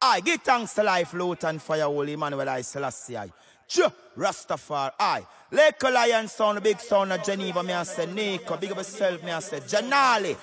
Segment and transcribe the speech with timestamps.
[0.00, 3.16] I give thanks to life, loot and fire, holy Emmanuel I Selassie.
[3.16, 3.30] I.
[4.16, 5.26] Rastafari, I.
[5.50, 9.32] Lake Lion sound, big sound of Geneva, me I say Nico, big of yourself, me
[9.32, 10.36] I say Janali.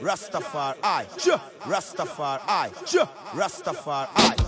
[0.00, 1.04] Rastafari, I.
[1.62, 2.70] Rastafari, I.
[3.34, 4.41] Rastafari, I.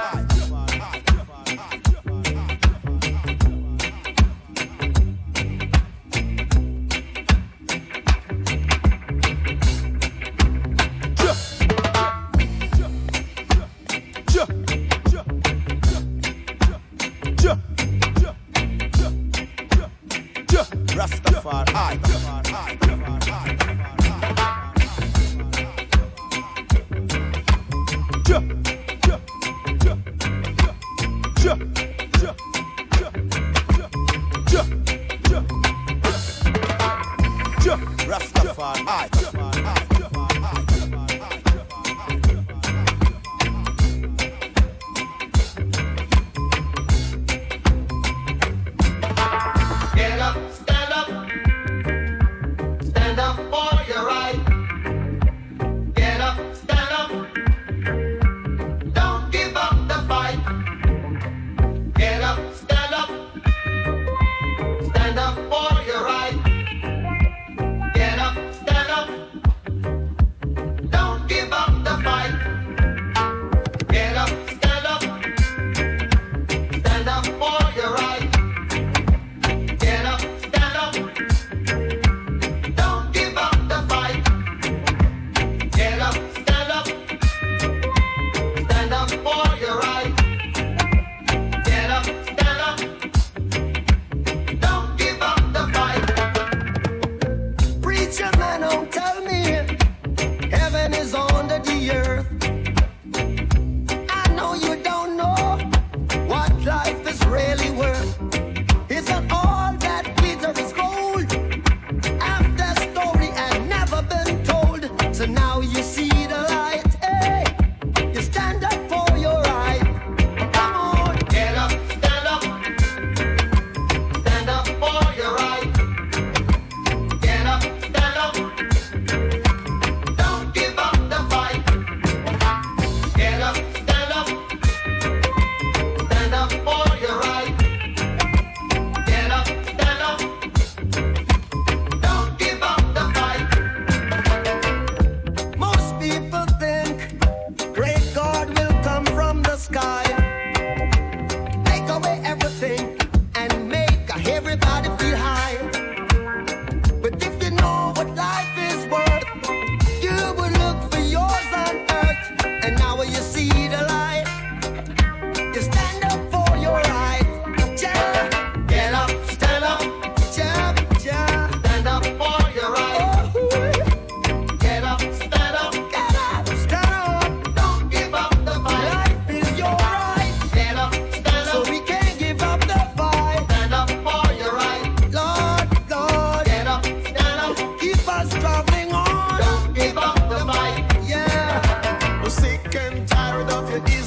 [193.77, 194.06] your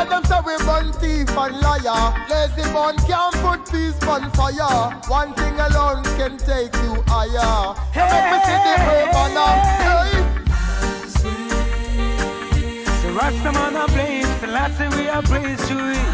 [0.00, 4.30] We tell them say we burn thief and liar Lazy bun can't put peace on
[4.30, 9.36] fire One thing alone can take you higher You make me see the urban
[9.84, 10.24] hey.
[13.02, 16.06] The Rasta man a blaze, the last thing we are praise to it.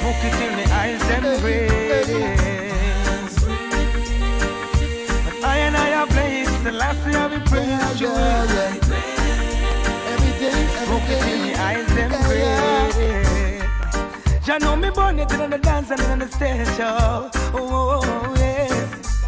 [0.00, 2.08] Smoke it till the eyes them red.
[5.24, 8.81] But I and I are blaze, the last thing I be praise to it.
[10.42, 10.82] Yeah.
[10.82, 14.46] Every day, till day the eyes them Yeah, red.
[14.46, 17.30] Ya know me born it in the dance and in the stage show.
[17.54, 19.22] Oh, yes.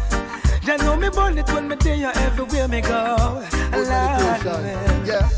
[0.67, 3.43] Ya know me born it when me there everywhere me go.
[3.71, 5.07] Lord.
[5.07, 5.29] Yeah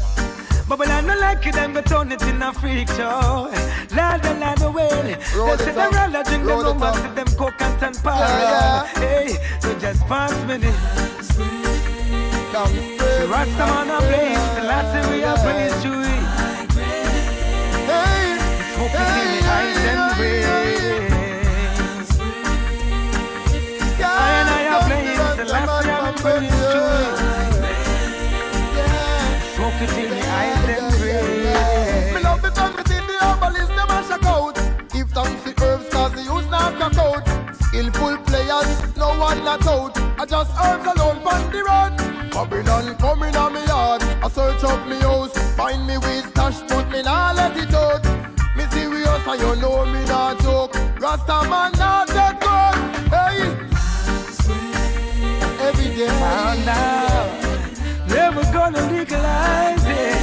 [0.67, 3.49] But when I don't like it, I'm gonna turn it in a freak show.
[3.95, 4.89] Lord, the Lord, the way.
[5.57, 5.93] They say up.
[5.93, 8.17] rather drink them rum and them coke and stand para.
[8.19, 11.16] Yeah, Hey, so just pass me the
[12.57, 14.47] Down the Rasta man a blaze.
[14.55, 16.21] The last thing we are praise to it.
[17.85, 18.23] Hey,
[18.73, 20.45] Smoke till the eyes them red.
[24.01, 25.21] I and I are blaze.
[25.37, 27.17] The last thing I'm praise to it.
[29.53, 32.15] Smoke till the eyes them red.
[32.15, 34.57] Me love because me see the herbalist them a shock out.
[34.91, 37.23] Give thanks to herbs cause the use not crack out.
[37.65, 40.06] Skillful players, no one not out.
[40.19, 42.31] I just herbs alone on the road.
[42.31, 44.01] Babylon coming on me yard.
[44.23, 48.03] I search up me house, find me with stash, but me nah let it out.
[48.57, 50.73] Me serious and you know me not joke.
[50.99, 52.75] Rasta man not that good.
[53.13, 53.39] Hey,
[55.67, 56.09] every day.
[56.09, 58.15] Oh, no.
[58.15, 60.17] Never gonna legalize it.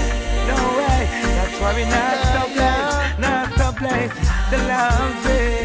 [0.49, 1.07] No way.
[1.37, 3.19] That's why we not stop place.
[3.21, 4.15] Not stop place.
[4.51, 5.64] The love it.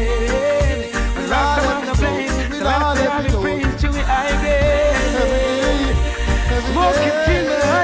[7.40, 7.79] Smoke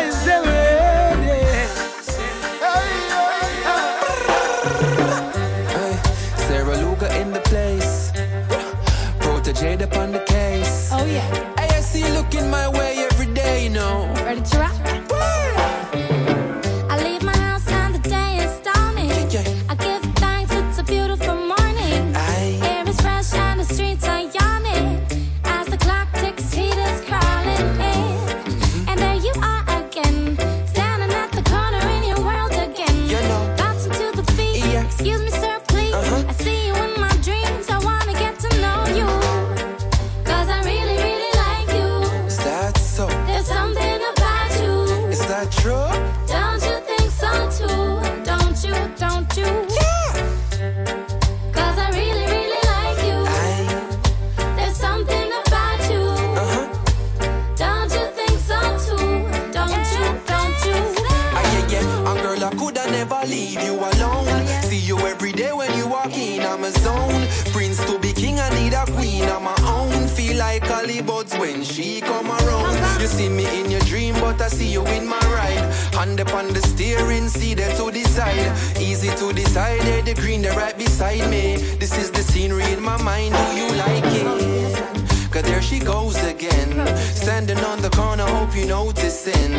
[85.66, 86.70] she goes again.
[86.96, 89.52] Standing on the corner, hope you noticing.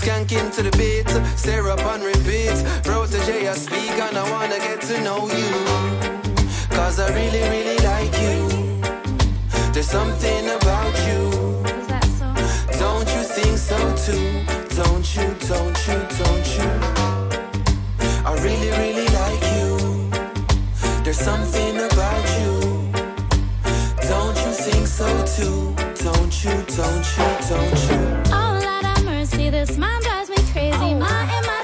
[0.00, 2.56] Skanking to the beat, stare up and repeat.
[2.84, 5.52] Protoje, I speak and I wanna get to know you.
[6.76, 8.38] Cause I really, really like you.
[9.72, 11.20] There's something about you.
[11.80, 12.28] Is that so?
[12.78, 14.44] Don't you think so too?
[14.80, 16.70] Don't you, don't you, don't you?
[18.28, 19.70] I really, really like you.
[21.04, 22.63] There's something about you.
[24.94, 25.74] So too?
[26.04, 27.98] Don't you, don't you, don't you?
[28.30, 30.94] Oh, Lord have mercy, this man drives me crazy.
[30.94, 31.63] My imagination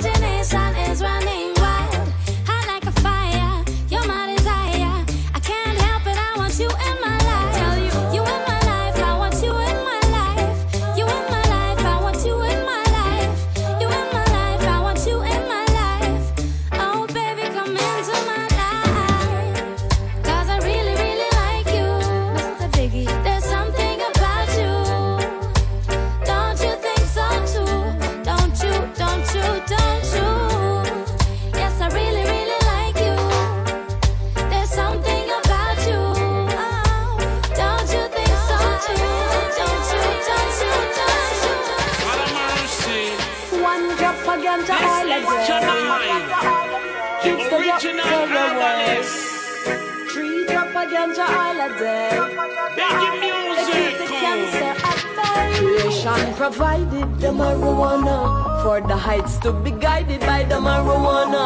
[56.41, 58.17] provided the marijuana
[58.63, 61.45] for the heights to be guided by the marijuana.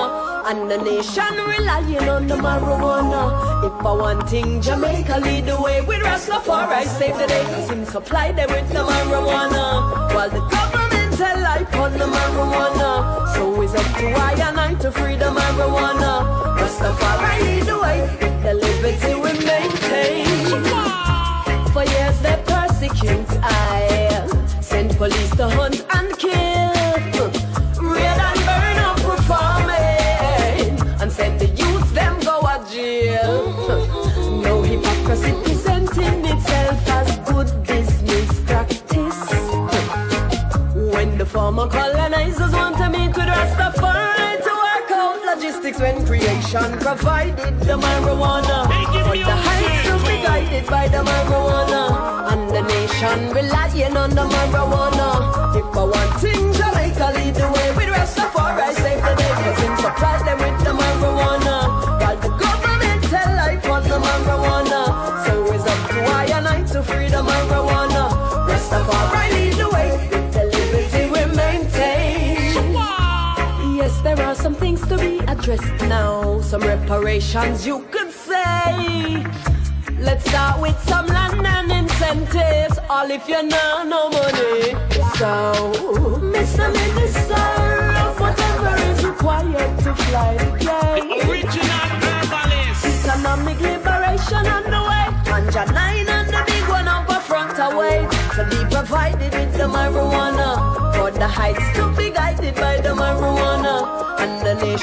[0.48, 3.22] And the nation relying on the marijuana.
[3.66, 6.84] If I want thing, Jamaica lead the way with Rastafari.
[6.84, 10.14] Save the day, cause him supply them with the marijuana.
[10.14, 13.34] While the government tell life on the marijuana.
[13.34, 16.12] So it's up to I and I to free the marijuana.
[16.60, 20.93] Rastafari lead the way with the liberty we maintain.
[46.54, 48.68] When creation provided the marijuana.
[49.04, 52.32] But the heights will be guided by the marijuana.
[52.32, 55.56] And the nation relying on the marijuana.
[55.56, 58.74] If I want things, Jamaica lead the way with Rastafari.
[58.74, 61.56] Save the day Cause him supply them with the marijuana.
[62.00, 64.80] While the government tell life on the marijuana.
[65.26, 68.02] So it's up to I and I to free the marijuana.
[68.48, 69.03] Rastafari
[75.44, 75.56] to
[75.88, 76.40] now.
[76.40, 79.22] Some reparations you could say.
[79.98, 82.78] Let's start with some land and incentives.
[82.88, 84.72] All if you know no money.
[85.18, 85.52] So,
[86.32, 86.72] Mr.
[86.72, 87.46] Minister,
[88.04, 91.12] of whatever is required to fly the plane.
[91.28, 93.04] Original herbalist.
[93.04, 95.06] Economic liberation on the way.
[95.28, 98.08] Ganja nine and the big one up a front away.
[98.36, 100.94] To be provided with the marijuana.
[100.96, 102.93] For the heights to be guided by the marijuana.
[102.93, 102.93] And the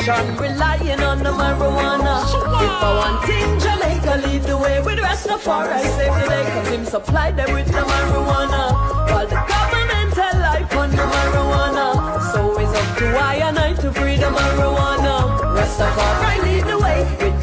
[0.01, 2.25] nation relying on the marijuana.
[2.25, 5.81] If I want thing, Jamaica lead the way with Rastafari.
[5.97, 8.63] Save the day, cause him supply them with the marijuana.
[9.11, 11.87] While the government tell life on the marijuana.
[12.31, 15.15] So it's up to I and I to free the marijuana.
[15.57, 17.40] Rastafari lead the way with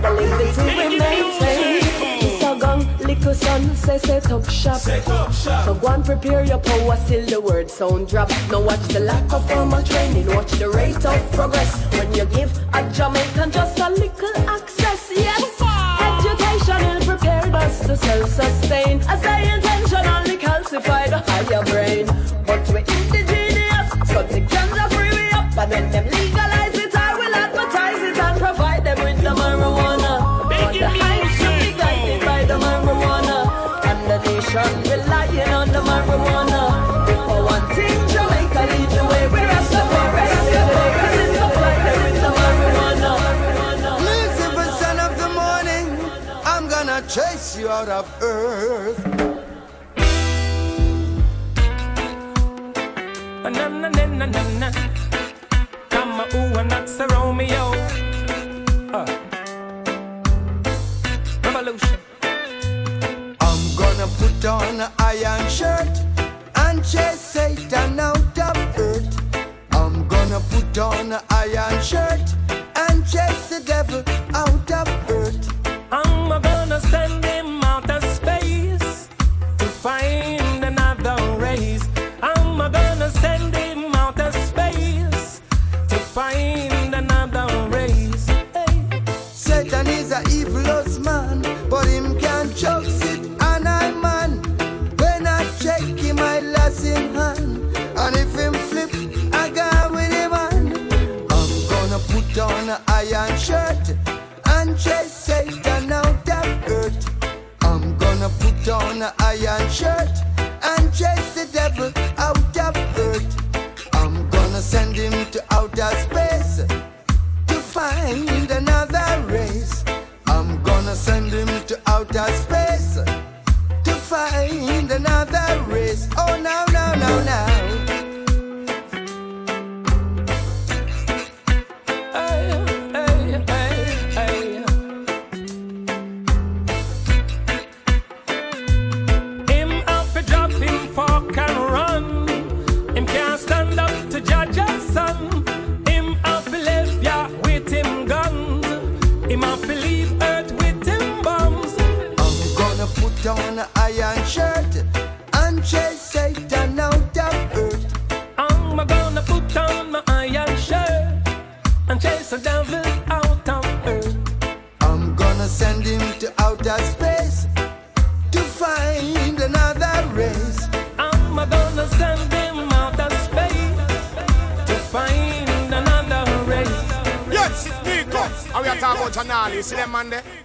[3.28, 4.80] Liquor son, say set up shop.
[4.80, 8.30] So go and prepare your power till the word sound drop.
[8.50, 11.84] Now watch the lack of formal training, watch the rate of progress.
[11.92, 15.42] When you give a Jamaican just a little access, yes.
[16.00, 19.02] Education will prepare us to self-sustain.
[19.02, 22.17] As I intentionally calcify the higher brain.
[47.08, 48.98] Chase you out of earth.
[53.42, 54.68] Na na na na na na.
[55.88, 57.72] Come on, ooh, and that's a Romeo.
[58.92, 59.06] Uh.
[61.44, 61.98] Revolution.
[63.40, 66.07] I'm gonna put on an iron shirt and
[66.90, 69.14] chase Satan out of earth.
[69.72, 72.26] I'm gonna put on an iron shirt
[72.76, 74.02] and chase the devil
[74.34, 75.44] out of earth.
[75.92, 79.08] I'm gonna send him out of space
[79.58, 80.27] to find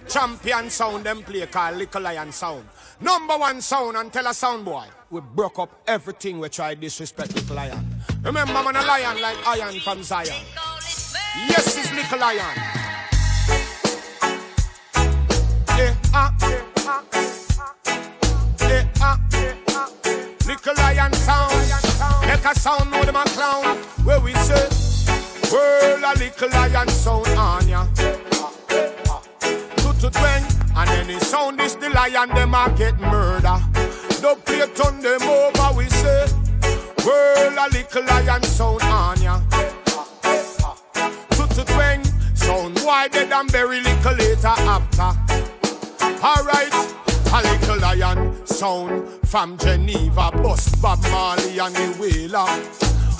[0.08, 2.64] champion sound them play called Little Lion Sound.
[3.00, 4.86] Number one sound and tell a sound boy.
[5.10, 7.84] We broke up everything we tried disrespect Little Lion.
[8.22, 10.44] Remember man a lion like iron from Zion.
[11.48, 12.56] Yes, it's Little Lion.
[15.76, 17.00] Eh, ah, eh, ah,
[18.60, 19.20] eh, ah.
[20.46, 22.26] Little Lion sound.
[22.26, 23.76] Make a sound, know them a clown.
[24.04, 24.68] Where we say,
[25.54, 27.86] World a little lion sound on ya.
[27.94, 28.23] To
[30.14, 30.44] twang,
[30.76, 33.58] and any sound is the lion, them a get murder.
[34.20, 36.26] Don't play turn them over, we say.
[37.04, 39.40] World a little lion sound on ya.
[41.36, 42.02] Two to twang,
[42.34, 45.10] sound wide dead and very little later after.
[46.24, 46.74] Alright,
[47.32, 52.48] a little lion sound from Geneva, bust Bob Marley and the Wailer.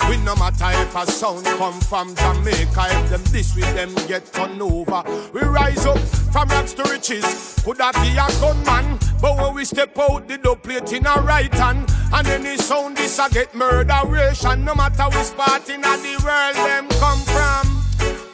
[0.09, 4.31] We no matter if a sound come from Jamaica, if them this with them get
[4.33, 5.03] turned over.
[5.33, 7.61] We rise up from rags to riches.
[7.63, 8.99] Could that be a gunman?
[9.21, 11.89] But when we step out, the dope plate in a right hand.
[12.13, 14.63] And any sound this a get murderation.
[14.63, 17.81] No matter which part in the world them come from.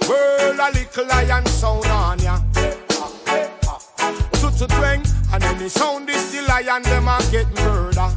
[0.10, 2.40] World a little lion sound on ya.
[4.34, 8.10] Two to twang, and any sound this the lion them a get murder.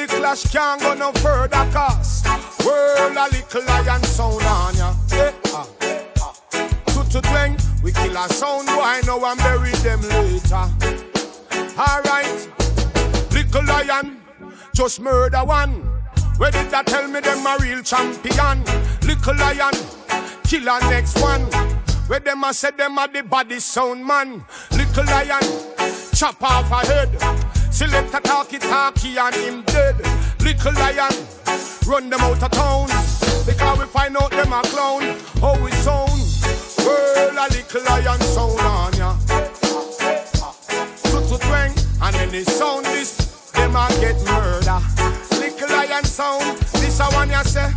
[0.00, 2.24] The clash can't go no further cause
[2.64, 5.30] World a little lion sound on ya yeah.
[5.48, 5.68] ah.
[5.82, 6.82] ah, ah.
[6.86, 10.64] Two to twang, we kill a sound boy now and bury them later
[11.76, 12.48] Alright,
[13.30, 14.22] little lion,
[14.74, 15.72] just murder one
[16.38, 18.64] Where did that tell me them a real champion?
[19.02, 19.74] Little lion,
[20.44, 21.42] kill a next one
[22.08, 25.42] Where them a say them a the body sound man Little lion,
[26.14, 29.96] chop off a head Select a talkie talkie and him dead.
[30.40, 31.12] Little lion,
[31.86, 32.88] run them out of town.
[33.46, 35.16] Because we find out them a clown.
[35.40, 36.10] How we sound.
[36.84, 39.16] World a little lion sound on ya.
[41.30, 44.80] To twang, and any sound this, them a get murder.
[45.32, 47.72] Little lion sound, this a one ya say.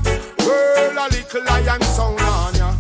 [0.46, 2.74] World a little lion sound on ya.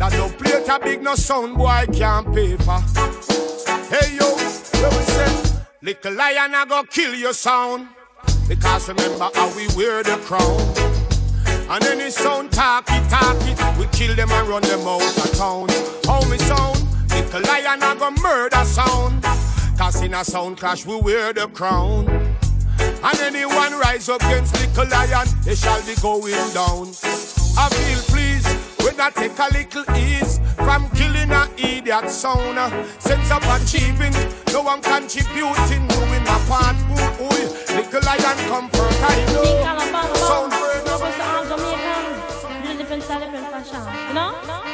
[0.00, 2.80] That no plate a big no sound boy can't pay for.
[3.92, 5.60] Hey yo, we say?
[5.82, 7.86] Little lion, I go kill your sound.
[8.48, 10.58] Because remember how we wear the crown.
[11.68, 15.68] And any sound talky talky, we kill them and run them out of town.
[16.06, 16.80] How me sound?
[17.10, 19.22] Little lion, I go murder sound.
[19.76, 22.08] Cause in a sound clash, we wear the crown.
[22.78, 26.88] And anyone rise up against little lion, they shall be going down.
[27.58, 28.19] I feel pleased
[28.82, 32.58] when I take a little ease from killing a idiot sound.
[32.58, 34.14] Uh, sense of achieving,
[34.52, 36.76] no one contributing, doing my part.
[36.90, 39.44] Ooh, ooh, little lion comfort, I know.
[40.14, 40.70] Sound
[42.78, 44.08] different style, different fashion.
[44.08, 44.69] You know?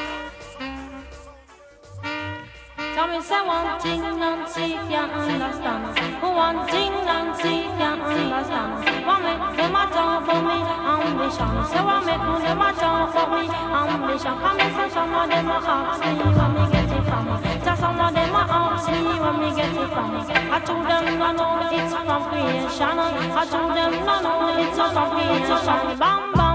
[2.97, 5.85] Come and say one thing, Nancy can't understand.
[6.25, 9.05] One thing, Nancy can't understand.
[9.05, 11.53] What make them a talk for me ambition?
[11.69, 14.35] Say what make them a talk for me ambition?
[14.41, 17.27] Come and say some of them a ask me where me get it from.
[17.61, 20.09] Say some of them a ask me where me get it from.
[20.49, 22.97] I told them no no, it's from creation.
[22.97, 25.99] I told them no no, it's from creation.
[26.01, 26.46] Bam bam,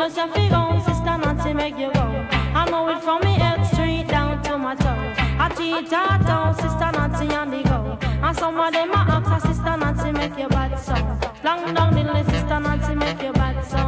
[0.00, 2.06] As a figure, sister Nancy make you go.
[2.54, 5.12] I know it from me head straight down to my toe.
[5.40, 7.98] I teach her down, sister Nancy and the go.
[8.22, 10.94] And some of them are ask sister Nancy make you bad so.
[11.42, 13.80] Long down the list, sister Nancy make you bad so.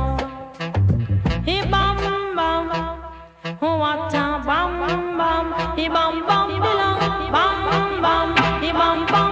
[1.45, 1.97] He bam
[2.35, 2.71] bam.
[3.63, 6.99] Oh, what a bam bam, he bam bam belong,
[7.31, 9.30] bam bam, he bam bam.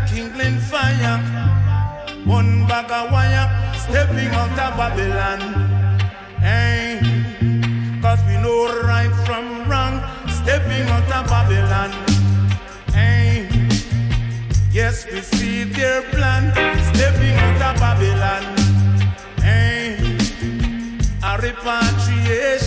[0.00, 1.18] A kindling fire.
[2.24, 3.48] One bag of wire,
[3.78, 5.40] stepping out of Babylon.
[6.38, 7.00] Hey,
[8.02, 11.90] cause we know right from wrong, stepping out of Babylon.
[12.92, 13.48] Hey,
[14.72, 16.52] yes, we see their plan,
[16.94, 18.44] stepping out of Babylon.
[19.40, 19.96] Hey,
[21.22, 22.59] a repatriation,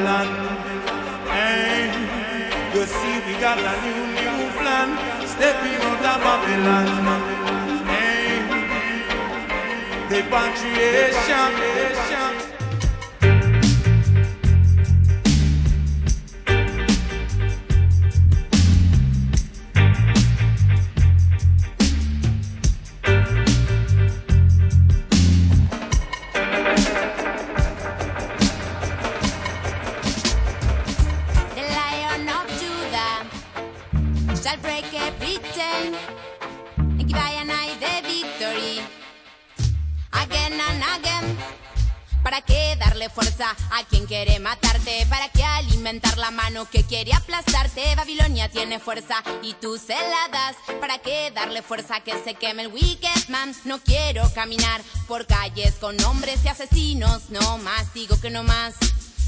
[0.00, 0.28] Babylon.
[1.28, 1.92] Hey,
[2.74, 4.88] you see we got a new, new plan,
[5.26, 6.88] stepping out of Babylon.
[7.86, 8.40] Hey.
[10.08, 10.20] The
[49.50, 50.56] y tú se la das.
[50.80, 53.52] ¿Para qué darle fuerza que se queme el wicked man?
[53.64, 57.30] No quiero caminar por calles con hombres y asesinos.
[57.30, 58.74] No más, digo que no más.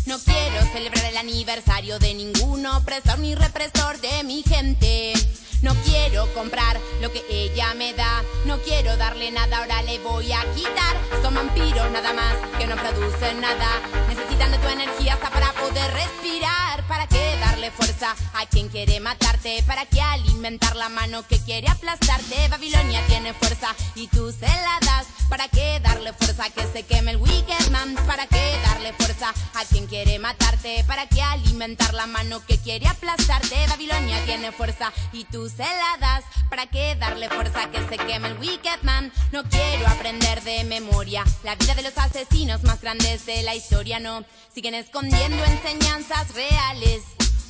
[0.06, 5.12] No quiero celebrar el aniversario de ningún opresor ni represor de mi gente.
[5.60, 8.22] No quiero comprar lo que ella me da.
[8.46, 10.96] No quiero darle nada, ahora le voy a quitar.
[11.22, 13.68] Son vampiros nada más que no producen nada.
[14.08, 16.61] Necesitan de tu energía hasta para poder respirar.
[16.88, 19.62] ¿Para qué darle fuerza a quien quiere matarte?
[19.66, 22.48] ¿Para qué alimentar la mano que quiere aplastarte?
[22.48, 25.06] Babilonia tiene fuerza y tú se la das.
[25.28, 27.94] ¿Para qué darle fuerza que se queme el wicked man?
[28.06, 30.84] ¿Para qué darle fuerza a quien quiere matarte?
[30.86, 33.66] ¿Para qué alimentar la mano que quiere aplastarte?
[33.68, 36.24] Babilonia tiene fuerza y tú se la das.
[36.50, 39.10] ¿Para qué darle fuerza que se queme el wicked man?
[39.32, 43.98] No quiero aprender de memoria la vida de los asesinos más grandes de la historia,
[44.00, 44.24] no.
[44.54, 46.71] Siguen escondiendo enseñanzas reales,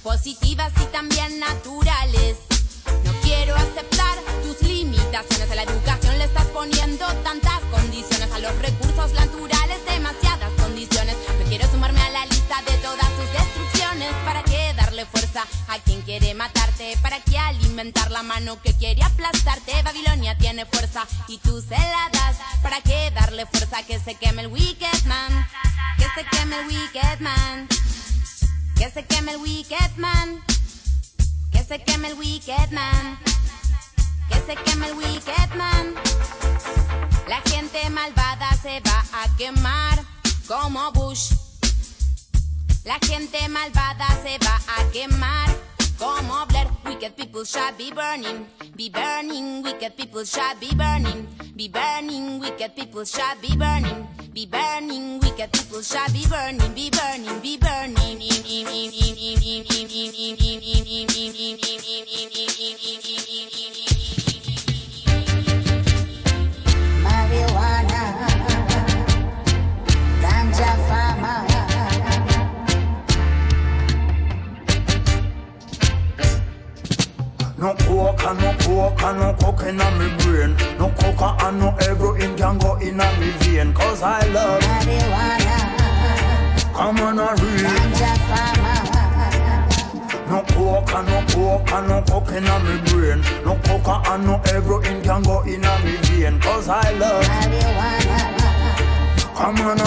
[0.02, 2.38] positivas y también naturales.
[3.04, 8.52] No quiero aceptar tus limitaciones a la educación, le estás poniendo tantas condiciones a los
[8.58, 11.16] recursos naturales, demasiadas condiciones.
[11.38, 14.12] No quiero sumarme a la lista de todas tus destrucciones.
[14.24, 16.98] ¿Para qué darle fuerza a quien quiere matarte?
[17.00, 19.82] ¿Para qué alimentar la mano que quiere aplastarte?
[19.84, 22.38] Babilonia tiene fuerza y tú se la das.
[22.60, 25.46] ¿Para qué darle fuerza a que se queme el wicked man?
[25.96, 27.68] Que se queme el wicked man.
[28.82, 30.42] Que se queme el wicked man.
[31.52, 33.16] Que se queme el wicked man.
[34.28, 35.94] Que se queme el wicked man.
[37.28, 40.02] La gente malvada se va a quemar
[40.48, 41.32] como Bush.
[42.84, 45.48] La gente malvada se va a quemar
[46.02, 46.68] como Blair.
[46.84, 48.46] Wicked people shall be burning,
[48.76, 49.62] be burning.
[49.62, 51.26] Wicked people shall be burning,
[51.56, 52.40] be burning.
[52.40, 55.20] Wicked people shall be burning, be burning.
[55.20, 58.18] Wicked people shall be burning, be burning, be burning.
[67.02, 68.02] Marijuana,
[70.22, 70.72] ganja
[77.62, 80.56] No coke and no coke and no coke in me brain.
[80.80, 83.72] No coca and no heroin can go in me vein.
[83.72, 85.56] Cause I love marijuana.
[86.74, 87.18] Come on.
[87.18, 88.80] Ganja farmer.
[90.28, 93.20] No coke and no coke and no coke in me brain.
[93.44, 96.40] No coca and no heroin can go in me vein.
[96.40, 98.42] Cause I love marijuana.
[99.36, 99.78] Come on,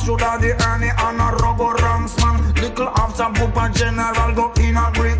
[0.00, 2.54] Pass through the Ernie and a rubber ranks man.
[2.54, 5.19] Little after Poopa general go in a Brixton.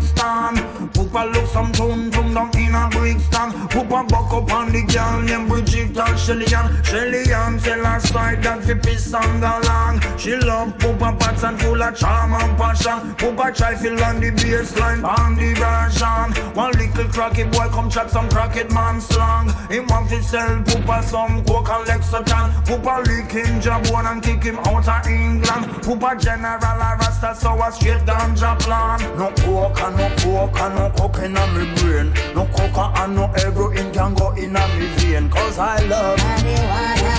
[4.31, 6.83] Poopa up on the girl named Bridget and Shelly-Ann.
[6.83, 9.99] Shelly-Ann tell her side that fi piss and along.
[10.17, 13.13] She love Poopa pats and full of charm and passion.
[13.15, 16.55] Poopa try feel on the baseline on the version.
[16.55, 19.51] One little cracky boy come chat some cracked man slang.
[19.69, 22.51] He want to sell Poopa some coke and Lexington.
[22.63, 25.65] Poopa lick him jabon and kick him out of England.
[25.83, 28.99] Poopa general a rasta so a straight ganja plan.
[29.17, 32.13] No coke and no coke and no coke in me brain.
[32.33, 35.29] No coca and no heroin can go in me vein.
[35.29, 37.15] Cause I love marijuana.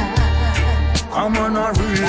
[1.10, 2.08] Come on a real.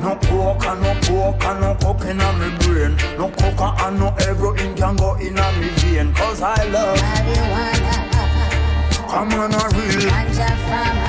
[0.00, 2.96] No coke and no coke and no coke in me brain.
[3.18, 6.14] No coca and no heroin can go in me vein.
[6.14, 7.94] Cause I love marijuana.
[9.10, 11.08] Come on a real.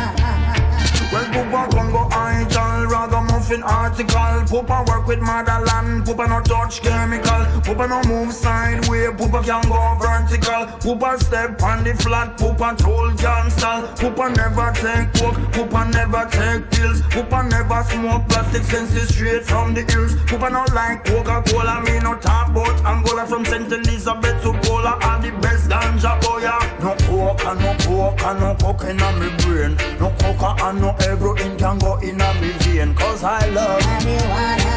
[1.12, 3.19] Well, Poopa gon' go idle, rather
[3.50, 4.36] muffin article.
[4.46, 7.46] Poopa work with motherland, Poopa no touch chemical.
[7.66, 10.66] Poopa no move sideways, Poopa can go vertical.
[10.80, 12.78] Poopa step on the flat, Poopa
[13.18, 13.82] can stall.
[13.98, 17.02] Poopa never take coke, Poopa never take pills.
[17.14, 20.16] Poopa never smoke plastic senses straight from the hills.
[20.30, 23.72] Poopa no like Coca-Cola, me no talk about Angola from St.
[23.72, 24.98] Elizabeth to Cola.
[25.02, 26.40] Are the best ganja oh boy.
[26.82, 29.76] No coke and no coke and no coke in me brain.
[30.00, 32.96] No coca and no heroin can go in me vein.
[32.96, 34.76] Cause I love marijuana.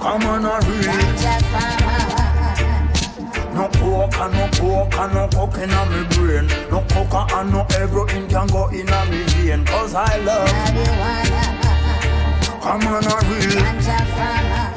[0.00, 0.92] Come on a real.
[3.54, 6.46] No coke and no coke and no coke in me brain.
[6.70, 9.64] No coca and no heroin can go in me vein.
[9.64, 11.42] Cause I love marijuana.
[12.60, 14.73] Come on a real.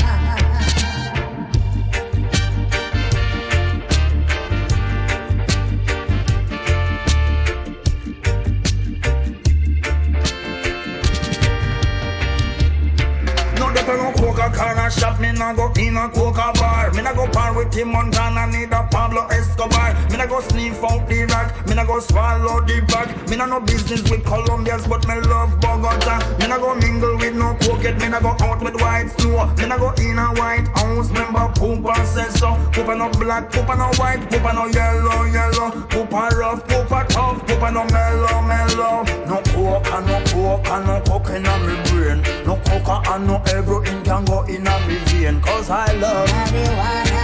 [14.58, 16.91] Corner shop, me nah go in a coca bar.
[16.93, 19.93] Me nah go par with Tim Montana, need a Pablo Escobar.
[20.10, 23.08] Me nah go sniff out the rack, me nah go swallow the bag.
[23.30, 26.18] Me nah no business with Colombians, but me love Bogota.
[26.39, 29.45] Me nah go mingle with no cokehead, me nah go out with white snow.
[29.58, 32.58] Me nah go in a white house, remember Poopa says so.
[32.74, 35.70] Poopa no black, Poopa no white, Poopa no yellow, yellow.
[35.93, 39.03] Poopa rough, Poopa tough, Poopa no mellow, mellow.
[39.28, 42.22] No coke no coke no coke in me brain.
[42.45, 45.41] No coca and no heroin can go in me vein.
[45.41, 47.24] Cause I love marijuana.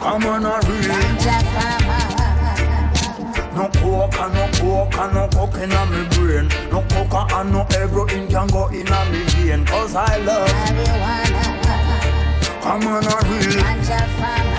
[0.00, 0.90] Come on a real.
[0.92, 2.04] Ganja farmer.
[3.56, 6.46] No coke and no coke and no coke in me brain.
[6.70, 9.64] No coca and no heroin can go in me vein.
[9.64, 11.42] Cause I love marijuana.
[12.62, 13.62] Come on a real.
[13.62, 14.55] Ganja farmer.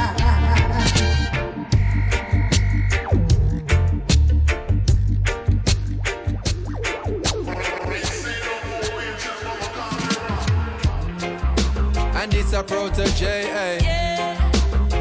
[12.50, 13.78] It's a Protoje, eh?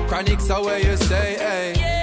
[0.08, 1.70] Chronixx are where you stay, eh?
[1.70, 1.95] Okay.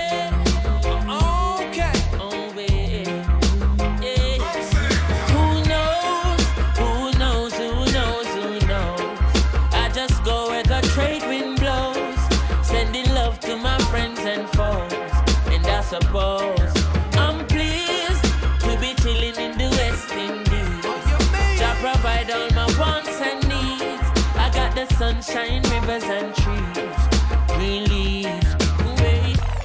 [25.22, 28.54] Sunshine, rivers and trees, leaves.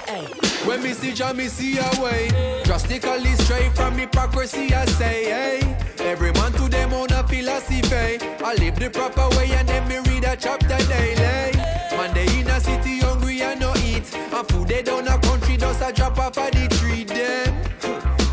[0.07, 0.27] Hey.
[0.65, 2.29] When me see Jah, me see a way.
[2.65, 5.77] Drastically straight from hypocrisy, I say, hey.
[6.01, 8.19] Every man to them own a philosophy.
[8.45, 11.57] I live the proper way and then me read a chapter daily.
[11.97, 14.15] Man, they in a city hungry and no eat.
[14.15, 17.55] And food they down a country just a drop off of the tree them.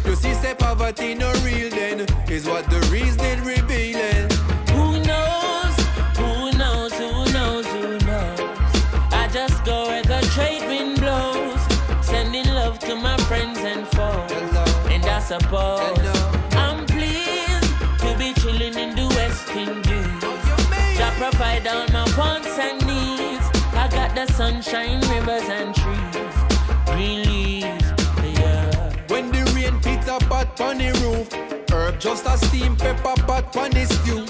[0.06, 2.02] You see, say poverty no real then.
[2.30, 3.55] Is what the reason revealing.
[15.44, 20.98] I'm pleased to be chilling in the West Indies.
[20.98, 23.46] Jah provide all my wants and needs.
[23.74, 26.36] I got the sunshine, rivers and trees,
[26.86, 27.84] green leaves.
[28.40, 28.94] Yeah.
[29.10, 31.30] When the rain pit a pot on the roof,
[31.70, 34.26] herb just a steam pepper pot on the stew.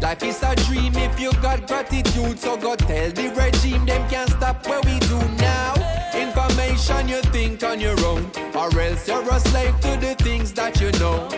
[0.00, 2.38] Life is a dream if you got gratitude.
[2.38, 5.74] So go tell the regime them can't stop what we do now.
[6.14, 8.30] Information you think on your own,
[8.64, 11.28] or else you're a slave to the things that you know.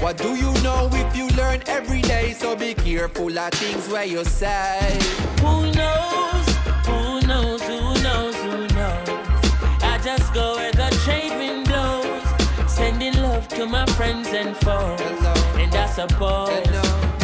[0.00, 2.32] What do you know if you learn every day?
[2.32, 4.98] So be careful of things where you say.
[5.40, 6.46] Who knows?
[6.86, 7.62] Who knows?
[7.62, 8.36] Who knows?
[8.46, 9.08] Who knows?
[9.92, 15.00] I just go where the trade wind blows, sending love to my friends and foes.
[15.62, 16.68] And I suppose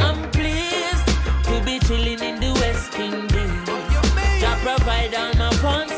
[0.06, 1.06] I'm pleased
[1.48, 3.64] to be chilling in the West Indies.
[3.68, 5.93] Oh, I provide all my wants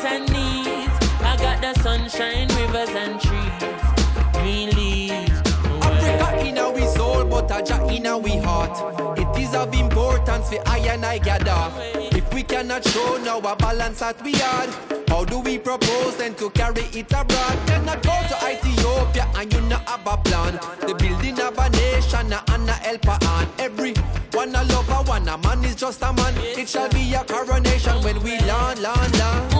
[1.73, 5.41] the sunshine, rivers and trees, green leaves.
[5.83, 9.19] Africa in our soul, but a Jah in our heart.
[9.19, 11.73] It is of importance for I and I gather.
[12.17, 14.71] If we cannot show now a balance that we had,
[15.09, 17.59] how do we propose then to carry it abroad?
[17.67, 20.55] Cannot go to Ethiopia and you not have a plan.
[20.87, 23.95] The building of a nation and a helper on every
[24.33, 26.35] one a lover, one a man is just a man.
[26.37, 29.56] It shall be a coronation when we land, land, land.